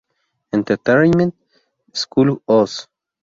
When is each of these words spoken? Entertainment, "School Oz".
Entertainment, 0.51 1.35
"School 1.93 2.41
Oz". 2.47 2.89